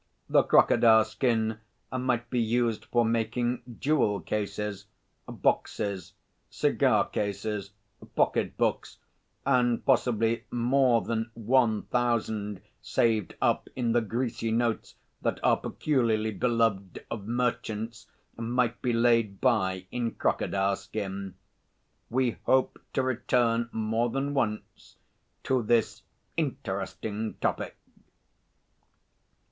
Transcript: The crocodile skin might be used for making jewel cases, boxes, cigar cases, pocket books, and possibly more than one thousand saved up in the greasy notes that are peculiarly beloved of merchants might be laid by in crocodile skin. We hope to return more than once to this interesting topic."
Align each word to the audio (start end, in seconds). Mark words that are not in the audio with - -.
The 0.27 0.41
crocodile 0.41 1.05
skin 1.05 1.59
might 1.91 2.27
be 2.31 2.39
used 2.39 2.85
for 2.85 3.05
making 3.05 3.61
jewel 3.79 4.19
cases, 4.19 4.87
boxes, 5.27 6.13
cigar 6.49 7.07
cases, 7.07 7.69
pocket 8.15 8.57
books, 8.57 8.97
and 9.45 9.85
possibly 9.85 10.45
more 10.49 11.03
than 11.03 11.29
one 11.35 11.83
thousand 11.83 12.61
saved 12.81 13.35
up 13.43 13.69
in 13.75 13.91
the 13.91 14.01
greasy 14.01 14.51
notes 14.51 14.95
that 15.21 15.39
are 15.43 15.57
peculiarly 15.57 16.31
beloved 16.31 17.05
of 17.11 17.27
merchants 17.27 18.07
might 18.35 18.81
be 18.81 18.93
laid 18.93 19.39
by 19.39 19.85
in 19.91 20.15
crocodile 20.15 20.77
skin. 20.77 21.35
We 22.09 22.37
hope 22.47 22.81
to 22.93 23.03
return 23.03 23.69
more 23.71 24.09
than 24.09 24.33
once 24.33 24.95
to 25.43 25.61
this 25.61 26.01
interesting 26.37 27.35
topic." 27.39 27.77